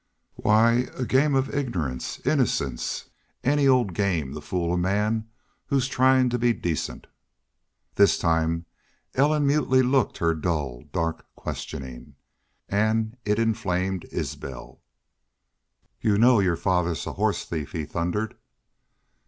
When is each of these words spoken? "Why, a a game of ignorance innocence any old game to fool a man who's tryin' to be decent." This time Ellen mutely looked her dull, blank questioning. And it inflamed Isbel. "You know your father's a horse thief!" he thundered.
"Why, 0.33 0.87
a 0.97 1.03
a 1.03 1.05
game 1.05 1.35
of 1.35 1.53
ignorance 1.53 2.19
innocence 2.25 3.11
any 3.43 3.67
old 3.67 3.93
game 3.93 4.33
to 4.33 4.41
fool 4.41 4.73
a 4.73 4.77
man 4.79 5.29
who's 5.67 5.87
tryin' 5.87 6.27
to 6.31 6.39
be 6.39 6.53
decent." 6.53 7.05
This 7.93 8.17
time 8.17 8.65
Ellen 9.13 9.45
mutely 9.45 9.83
looked 9.83 10.17
her 10.17 10.33
dull, 10.33 10.85
blank 10.91 11.21
questioning. 11.35 12.15
And 12.67 13.15
it 13.25 13.37
inflamed 13.37 14.07
Isbel. 14.11 14.81
"You 15.99 16.17
know 16.17 16.39
your 16.39 16.57
father's 16.57 17.05
a 17.05 17.13
horse 17.13 17.45
thief!" 17.45 17.73
he 17.73 17.85
thundered. 17.85 18.35